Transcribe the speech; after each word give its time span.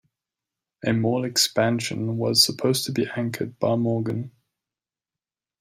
A 0.83 0.93
mall 0.93 1.25
expansion 1.25 2.17
was 2.17 2.43
supposed 2.43 2.85
to 2.87 2.91
be 2.91 3.05
anchored 3.15 3.59
by 3.59 3.75
Morgan. 3.75 4.31